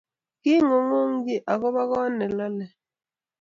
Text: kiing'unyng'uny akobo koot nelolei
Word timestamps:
kiing'unyng'uny 0.41 1.33
akobo 1.53 1.81
koot 1.91 2.11
nelolei 2.17 2.69